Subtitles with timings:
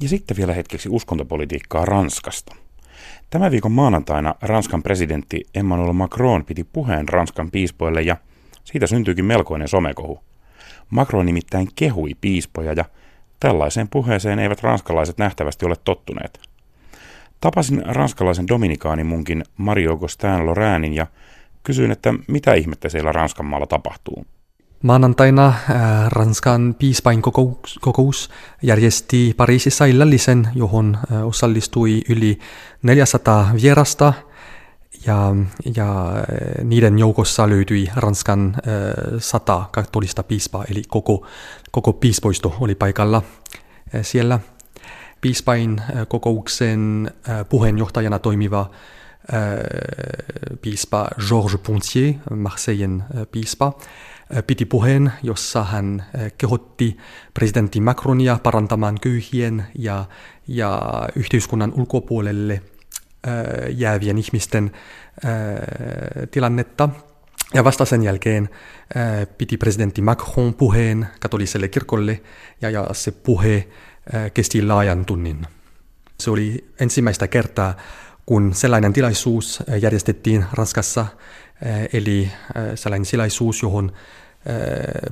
[0.00, 2.56] Ja sitten vielä hetkeksi uskontopolitiikkaa Ranskasta.
[3.30, 8.16] Tämän viikon maanantaina Ranskan presidentti Emmanuel Macron piti puheen Ranskan piispoille ja
[8.64, 10.20] siitä syntyykin melkoinen somekohu.
[10.90, 12.84] Macron nimittäin kehui piispoja ja
[13.40, 16.40] tällaiseen puheeseen eivät ranskalaiset nähtävästi ole tottuneet.
[17.40, 21.06] Tapasin ranskalaisen dominikaanimunkin Mario Augustin Lorrainin ja
[21.62, 24.26] kysyin, että mitä ihmettä siellä Ranskan maalla tapahtuu.
[24.82, 25.56] Maanantaina äh,
[26.08, 28.30] Ranskan piispain kokous, kokous
[28.62, 32.38] järjesti Pariisissa illallisen, johon äh, osallistui yli
[32.82, 34.12] 400 vierasta
[35.06, 35.36] ja,
[35.76, 38.56] ja äh, niiden joukossa löytyi Ranskan
[39.18, 41.26] sata katolista piispaa, eli koko,
[41.70, 43.22] koko piispoisto oli paikalla
[44.02, 44.38] siellä.
[45.20, 47.10] Piispain kokouksen
[47.48, 48.70] puheenjohtajana toimiva
[50.62, 53.72] piispa Georges Pontier, Marseillen piispa,
[54.46, 56.04] piti puheen, jossa hän
[56.38, 56.96] kehotti
[57.34, 60.04] presidentti Macronia parantamaan köyhien ja,
[60.48, 60.82] ja
[61.16, 62.62] yhteiskunnan ulkopuolelle
[63.76, 64.70] jäävien ihmisten
[66.30, 66.88] tilannetta.
[67.54, 68.48] Ja vasta sen jälkeen
[69.38, 72.22] piti presidentti Macron puheen katoliselle kirkolle
[72.60, 73.68] ja, ja se puhe
[74.34, 75.46] kesti laajan tunnin.
[76.20, 77.74] Se oli ensimmäistä kertaa,
[78.26, 81.06] kun sellainen tilaisuus järjestettiin Ranskassa
[81.62, 82.30] Eh, eli eh,
[82.74, 83.92] sellainen silaisuus, johon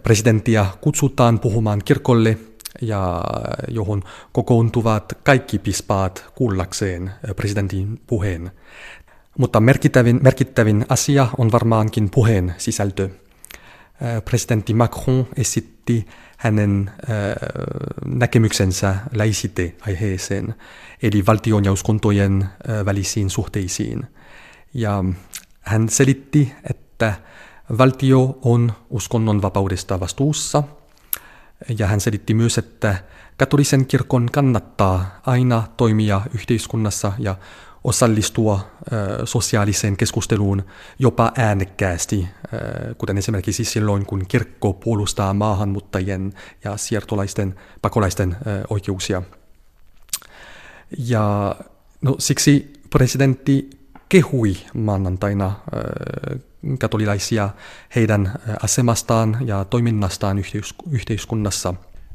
[0.03, 2.39] presidenttiä kutsutaan puhumaan kirkolle
[2.83, 3.25] ja
[3.69, 8.51] johon kokoontuvat kaikki pispaat kuullakseen presidentin puheen.
[9.39, 13.09] Mutta merkittävin, merkittävin asia on varmaankin puheen sisältö.
[14.25, 16.07] Presidentti Macron esitti
[16.45, 16.91] hänen
[18.06, 20.55] näkemyksensä laicite-aiheeseen,
[21.03, 22.48] eli valtion ja uskontojen
[22.84, 24.06] välisiin suhteisiin.
[24.75, 25.05] Ja
[25.61, 27.14] hän selitti, että
[27.78, 30.62] valtio on uskonnonvapaudesta vastuussa,
[31.78, 32.97] ja hän selitti myös, että
[33.36, 37.36] katolisen kirkon kannattaa aina toimia yhteiskunnassa ja
[37.85, 38.71] osallistua
[39.25, 40.63] sosiaaliseen keskusteluun
[40.99, 42.29] jopa äänekkäästi,
[42.98, 46.33] kuten esimerkiksi silloin, kun kirkko puolustaa maahanmuuttajien
[46.64, 48.36] ja siirtolaisten pakolaisten
[48.70, 49.23] oikeuksia.
[50.98, 51.57] Ja
[52.03, 53.70] no, siksi presidentti
[54.08, 55.53] kehui maanantaina
[56.79, 57.51] katolilaisia
[57.95, 58.33] heidän
[58.63, 60.42] asemastaan ja toiminnastaan
[60.91, 61.75] yhteiskunnassa.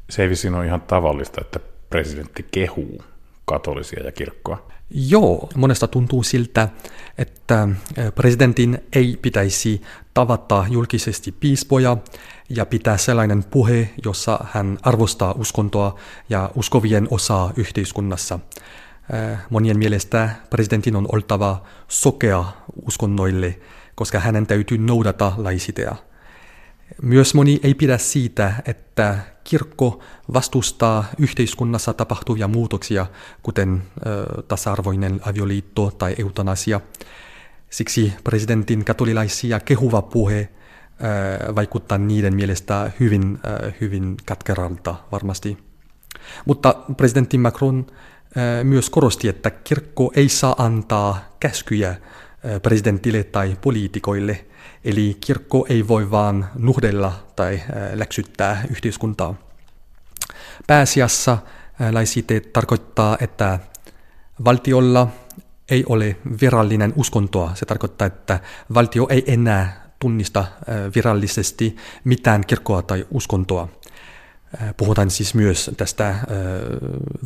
[0.10, 3.04] Se ei ole ihan tavallista, että presidentti kehuu
[3.50, 4.68] katolisia ja kirkkoa.
[4.90, 6.70] Joo, monesta tuntuu siltä,
[7.18, 7.68] että
[8.16, 9.82] presidentin ei pitäisi
[10.14, 11.98] tavata julkisesti piispoja
[12.50, 16.00] ja pitää sellainen puhe, jossa hän arvostaa uskontoa
[16.30, 18.40] ja uskovien osaa yhteiskunnassa.
[19.50, 22.46] Monien mielestä presidentin on oltava sokea
[22.86, 23.60] uskonnoille,
[23.96, 25.96] koska hänen täytyy noudata laisitea.
[27.02, 30.00] Myös moni ei pidä siitä, että kirkko
[30.34, 33.06] vastustaa yhteiskunnassa tapahtuvia muutoksia,
[33.44, 36.82] kuten ö, tasa-arvoinen avioliitto tai eutanasia.
[37.70, 45.58] Siksi presidentin katolilaisia kehuva puhe ö, vaikuttaa niiden mielestä hyvin, ö, hyvin katkeralta varmasti.
[46.46, 47.88] Mutta presidentti Macron
[48.64, 51.96] myös korosti, että kirkko ei saa antaa käskyjä
[52.62, 54.46] presidentille tai poliitikoille,
[54.86, 57.62] eli kirkko ei voi vaan nuhdella tai
[57.94, 59.36] läksyttää yhteiskuntaa.
[60.68, 61.38] Pääasiassa
[61.92, 63.60] laisite tarkoittaa, että
[64.46, 65.08] valtiolla
[65.70, 67.52] ei ole virallinen uskontoa.
[67.56, 68.40] Se tarkoittaa, että
[68.74, 70.46] valtio ei enää tunnista
[70.96, 73.70] virallisesti mitään kirkkoa tai uskontoa.
[74.78, 76.16] Puhutaan siis myös tästä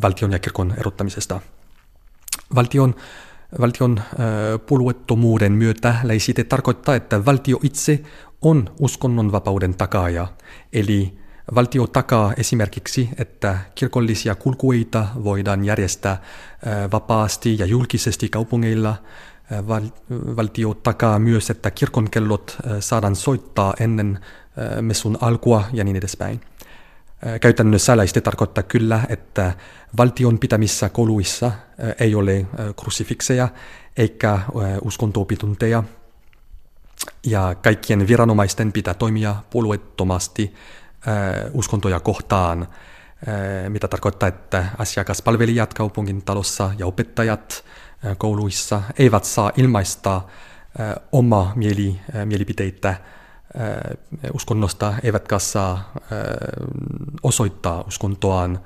[0.02, 1.40] valtion ja kirkon erottamisesta.
[2.54, 2.94] Valtion,
[3.60, 4.04] valtion äh,
[4.66, 8.02] puolueettomuuden myötä läisite tarkoittaa, että valtio itse
[8.42, 10.26] on uskonnonvapauden takaaja,
[10.72, 16.22] eli Valtio takaa esimerkiksi, että kirkollisia kulkueita voidaan järjestää
[16.92, 18.96] vapaasti ja julkisesti kaupungeilla.
[20.36, 24.18] Valtio takaa myös, että kirkonkellot saadaan soittaa ennen
[24.80, 26.40] messun alkua ja niin edespäin.
[27.40, 29.52] Käytännössä läiste tarkoittaa kyllä, että
[29.96, 31.52] valtion pitämissä kouluissa
[32.00, 33.48] ei ole krusifikseja
[33.96, 34.38] eikä
[34.82, 35.82] uskontopitunteja.
[37.26, 40.54] Ja kaikkien viranomaisten pitää toimia puolueettomasti
[41.52, 42.68] uskontoja kohtaan,
[43.68, 47.64] mitä tarkoittaa, että asiakaspalvelijat kaupungin talossa ja opettajat
[48.18, 50.22] kouluissa eivät saa ilmaista
[51.12, 52.94] oma mieli, mielipiteitä
[54.32, 55.92] uskonnosta eivätkä saa
[57.22, 58.60] osoittaa uskontoaan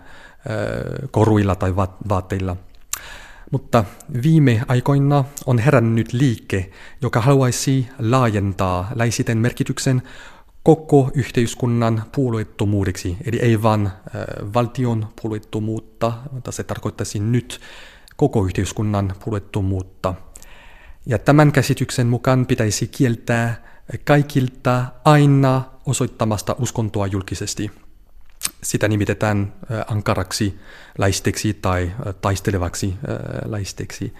[1.11, 1.77] koruilla tai
[2.09, 2.57] vaatteilla.
[3.51, 3.85] Mutta
[4.23, 6.71] viime aikoina on herännyt liike,
[7.03, 10.03] joka haluaisi laajentaa läisiten merkityksen
[10.63, 13.93] koko yhteiskunnan puolueettomuudeksi, eli ei vain äh,
[14.55, 17.61] valtion puolueettomuutta, mutta se tarkoittaisi nyt
[18.17, 20.15] koko yhteiskunnan puolueettomuutta.
[21.07, 23.69] Ja tämän käsityksen mukaan pitäisi kieltää
[24.05, 27.71] kaikilta aina osoittamasta uskontoa julkisesti.
[28.63, 30.59] Sitä nimitetään äh, ankaraksi
[30.99, 32.95] laisteksi tai äh, taistelevaksi
[33.45, 34.15] laisteksi.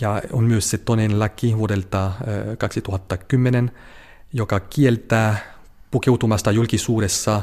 [0.00, 2.12] Ja on myös se toinen laki vuodelta
[2.58, 3.70] 2010,
[4.32, 5.54] joka kieltää
[5.90, 7.42] pukeutumasta julkisuudessa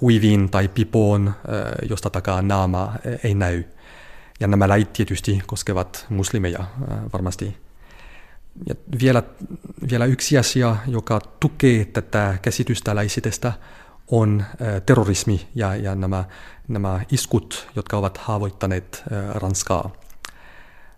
[0.00, 1.34] huiviin tai pipoon,
[1.88, 2.92] josta takaa naama
[3.24, 3.64] ei näy.
[4.40, 6.64] Ja nämä lait tietysti koskevat muslimeja
[7.12, 7.63] varmasti.
[8.68, 9.22] Ja vielä,
[9.90, 13.52] vielä yksi asia, joka tukee tätä käsitystä laisitestä,
[14.08, 14.44] on
[14.86, 16.24] terrorismi ja, ja nämä,
[16.68, 19.02] nämä iskut, jotka ovat haavoittaneet
[19.34, 19.90] Ranskaa.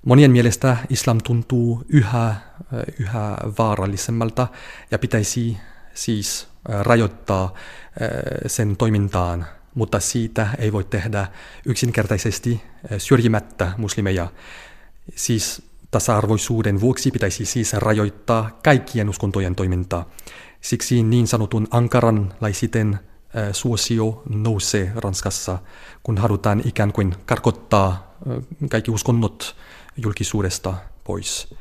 [0.04, 2.34] Monien mielestä islam tuntuu yhä,
[2.98, 4.48] yhä vaarallisemmalta
[4.90, 5.56] ja pitäisi
[5.94, 7.54] siis rajoittaa
[8.46, 11.26] sen toimintaan, mutta siitä ei voi tehdä
[11.66, 12.62] yksinkertaisesti
[12.98, 14.28] syrjimättä muslimeja.
[15.14, 15.62] Siis
[15.96, 20.08] tasa-arvoisuuden vuoksi pitäisi siis rajoittaa kaikkien uskontojen toimintaa.
[20.60, 22.98] Siksi niin sanotun ankaranlaisiten
[23.52, 25.58] suosio nousee Ranskassa,
[26.02, 28.16] kun halutaan ikään kuin karkottaa
[28.70, 29.56] kaikki uskonnot
[29.96, 31.54] julkisuudesta pois.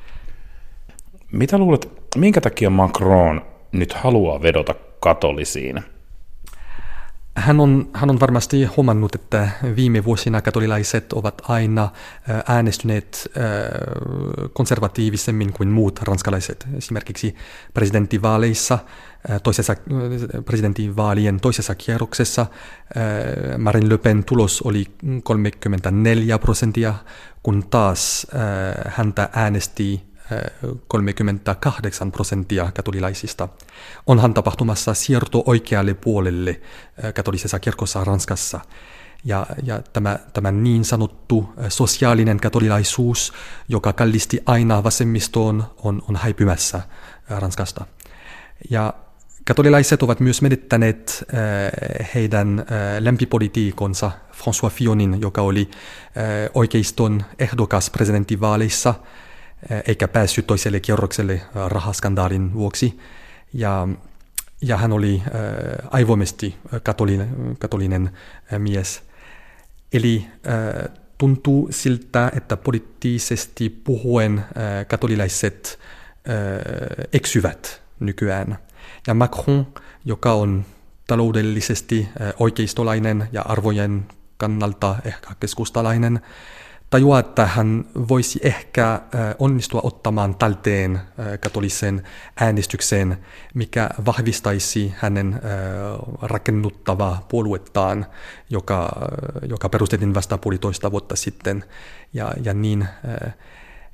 [1.32, 3.42] Mitä luulet, minkä takia Macron
[3.72, 5.84] nyt haluaa vedota katolisiin?
[7.36, 11.90] Hän on, hän on varmasti huomannut, että viime vuosina katolilaiset ovat aina
[12.48, 13.32] äänestyneet
[14.54, 16.68] konservatiivisemmin kuin muut ranskalaiset.
[16.78, 17.36] Esimerkiksi
[17.74, 18.80] presidenttivaaleissa,
[19.44, 19.76] toisessa,
[20.46, 22.46] presidenttivaalien toisessa kierroksessa
[23.58, 24.86] Marine Le Pen tulos oli
[25.24, 26.94] 34 prosenttia,
[27.44, 28.28] kun taas
[28.88, 30.15] häntä äänesti
[30.88, 33.50] 38 prosenttia katolilaisista.
[34.08, 36.62] Onhan tapahtumassa siirto oikealle puolelle
[37.16, 38.60] katolisessa kirkossa Ranskassa.
[39.24, 43.34] Ja, ja tämä, tämä niin sanottu sosiaalinen katolilaisuus,
[43.70, 46.82] joka kallisti aina vasemmistoon, on, on häipymässä
[47.30, 47.86] Ranskasta.
[48.70, 48.94] Ja
[49.46, 51.24] katolilaiset ovat myös menettäneet
[52.16, 52.66] heidän
[53.00, 55.72] lempipolitiikonsa François Fionin, joka oli
[56.54, 58.94] oikeiston ehdokas presidenttivaaleissa–
[59.88, 63.00] eikä päässyt toiselle kierrokselle rahaskandaalin vuoksi.
[63.54, 63.88] Ja,
[64.62, 65.24] ja hän oli
[65.92, 68.10] aivoimesti katolinen, katolinen
[68.58, 69.04] mies.
[69.94, 70.28] Eli
[71.18, 74.46] tuntuu siltä, että poliittisesti puhuen
[74.88, 75.80] katolilaiset
[77.14, 78.58] eksyvät nykyään.
[79.08, 79.68] Ja Macron,
[80.06, 80.66] joka on
[81.08, 82.10] taloudellisesti
[82.40, 84.06] oikeistolainen ja arvojen
[84.38, 86.20] kannalta ehkä keskustalainen,
[86.96, 89.02] tajuaa, että hän voisi ehkä
[89.40, 91.02] onnistua ottamaan talteen
[91.40, 92.04] katolisen
[92.40, 93.18] äänestykseen,
[93.54, 95.42] mikä vahvistaisi hänen
[96.22, 98.06] rakennuttavaa puoluettaan,
[98.50, 99.10] joka,
[99.50, 101.64] joka perustettiin vasta puolitoista vuotta sitten.
[102.14, 102.88] Ja, ja niin,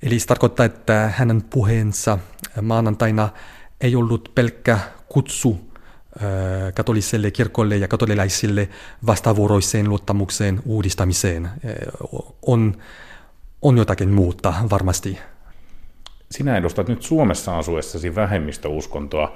[0.03, 2.17] eli se tarkoittaa, että hänen puheensa
[2.61, 3.29] maanantaina
[3.81, 5.70] ei ollut pelkkä kutsu
[6.73, 8.69] katoliselle kirkolle ja katolilaisille
[9.07, 11.49] vastavuoroiseen luottamukseen uudistamiseen
[12.41, 12.77] on,
[13.61, 15.19] on jotakin muuta varmasti.
[16.31, 19.35] Sinä edustat nyt Suomessa asuessasi vähemmistöuskontoa.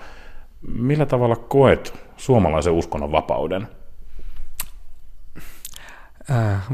[0.67, 3.67] Millä tavalla koet suomalaisen uskonnon vapauden?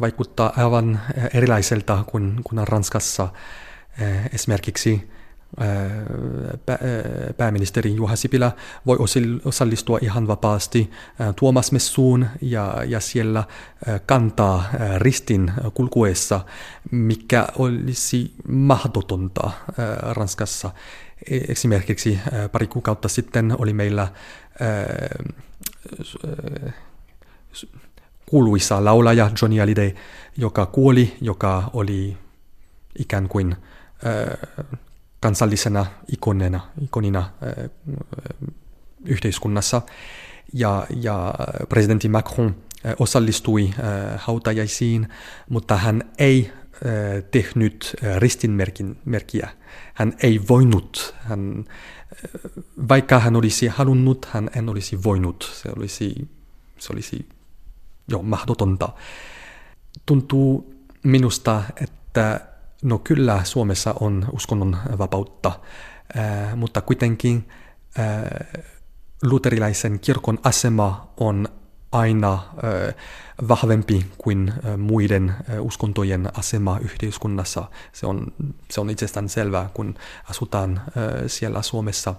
[0.01, 1.00] Vaikuttaa aivan
[1.33, 3.27] erilaiselta kuin, kuin Ranskassa.
[4.34, 5.12] Esimerkiksi
[7.38, 8.51] pääministeri Juha Sipilä
[8.86, 8.98] voi
[9.46, 10.91] osallistua ihan vapaasti
[11.36, 13.43] Tuomasmessuun ja, ja siellä
[14.05, 14.65] kantaa
[14.98, 16.46] ristin kulkuessa,
[16.91, 19.51] mikä olisi mahdotonta
[20.01, 20.72] Ranskassa.
[21.31, 22.20] E, esimerkiksi
[22.51, 24.08] pari kuukautta sitten oli meillä
[28.25, 29.91] kuuluisa laulaja Johnny Hallyday,
[30.38, 32.17] joka kuoli, joka oli
[33.00, 33.55] ikään kuin
[35.22, 37.32] kansallisena ikonina, ikonina
[39.06, 39.82] yhteiskunnassa.
[40.54, 41.34] Ja, ja
[41.70, 42.56] presidentti Macron
[43.00, 43.74] osallistui
[44.18, 45.08] hautajaisiin,
[45.50, 46.51] mutta hän ei
[47.32, 49.50] tehnyt ristinmerkkiä.
[49.94, 51.16] Hän ei voinut.
[51.20, 51.66] Hän,
[52.90, 55.51] vaikka hän olisi halunnut, hän en olisi voinut.
[55.54, 56.30] Se olisi,
[56.80, 57.30] se olisi
[58.08, 58.90] jo mahdotonta.
[60.06, 62.42] Tuntuu minusta, että
[62.81, 65.59] No kyllä Suomessa on uskonnon vapautta,
[66.55, 67.47] mutta kuitenkin
[69.23, 71.47] luterilaisen kirkon asema on
[71.91, 72.43] aina
[73.47, 77.69] vahvempi kuin muiden uskontojen asema yhteiskunnassa.
[77.93, 78.27] Se on,
[78.71, 79.95] se on itsestään selvää, kun
[80.29, 80.81] asutaan
[81.27, 82.15] siellä Suomessa.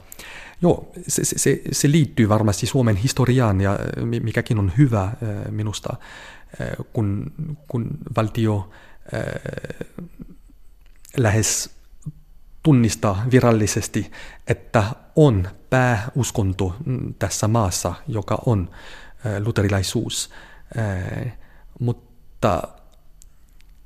[0.62, 3.78] Joo, se, se, se liittyy varmasti Suomen historiaan ja
[4.22, 5.12] mikäkin on hyvä
[5.50, 5.96] minusta,
[6.92, 7.32] kun,
[7.68, 8.70] kun valtio
[11.16, 11.70] lähes
[12.62, 14.12] tunnistaa virallisesti,
[14.46, 14.84] että
[15.16, 16.76] on pääuskonto
[17.18, 18.70] tässä maassa, joka on
[19.44, 20.30] luterilaisuus.
[21.78, 22.62] Mutta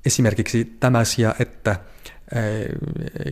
[0.06, 1.80] esimerkiksi tämä asia, että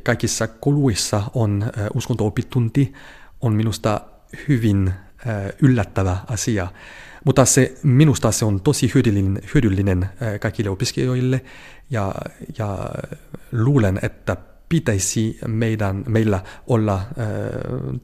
[0.02, 2.92] kaikissa kouluissa on uskonto-opitunti,
[3.40, 4.00] on minusta
[4.48, 4.92] hyvin
[5.62, 6.66] yllättävä asia.
[7.24, 10.06] Mutta se, minusta se on tosi hyödyllinen, hyödyllinen
[10.40, 11.44] kaikille opiskelijoille.
[11.90, 12.14] Ja,
[12.58, 12.90] ja
[13.52, 14.36] luulen, että
[14.68, 17.04] pitäisi meidän, meillä olla äh,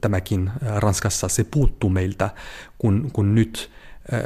[0.01, 2.31] tämäkin Ranskassa, se puuttuu meiltä,
[2.79, 3.71] kun, kun nyt
[4.13, 4.21] äh,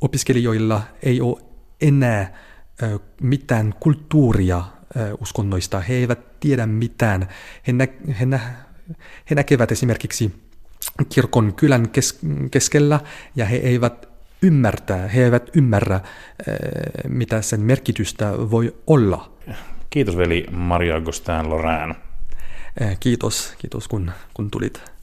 [0.00, 1.42] opiskelijoilla ei ole
[1.80, 2.90] enää äh,
[3.20, 4.64] mitään kulttuuria äh,
[5.20, 7.28] uskonnoista, he eivät tiedä mitään,
[7.66, 7.88] he, nä,
[8.20, 8.40] he, nä,
[9.30, 10.32] he näkevät esimerkiksi
[11.08, 12.18] kirkon kylän kes,
[12.50, 13.00] keskellä
[13.36, 14.08] ja he eivät
[14.42, 16.02] ymmärtää, he eivät ymmärrä, äh,
[17.08, 19.32] mitä sen merkitystä voi olla.
[19.90, 21.94] Kiitos veli Maria Agustin Lorraine.
[23.00, 24.93] Kiitos, kiitos kun, kun tulit.